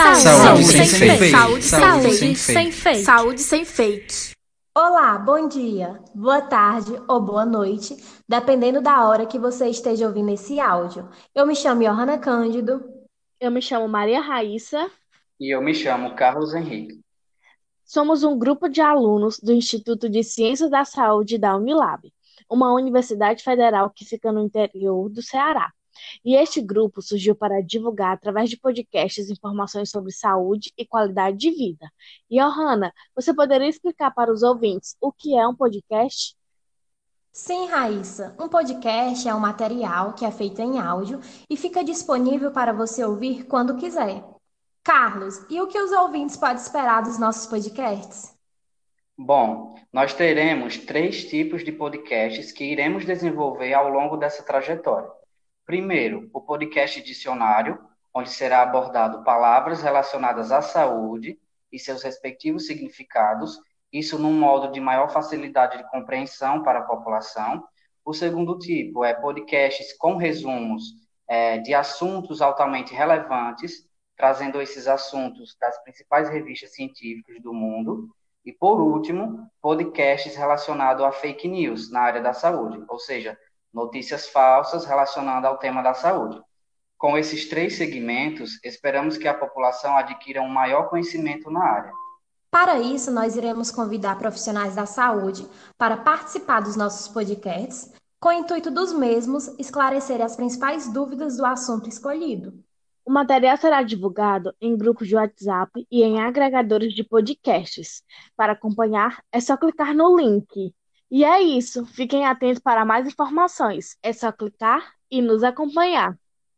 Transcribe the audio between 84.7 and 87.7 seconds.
relacionadas ao tema da saúde. Com esses